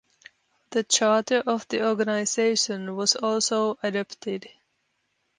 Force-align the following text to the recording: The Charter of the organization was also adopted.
The 0.71 0.83
Charter 0.83 1.43
of 1.45 1.67
the 1.67 1.85
organization 1.87 2.95
was 2.95 3.15
also 3.15 3.77
adopted. 3.83 4.49